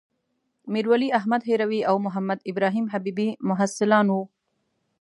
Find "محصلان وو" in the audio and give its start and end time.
3.49-4.21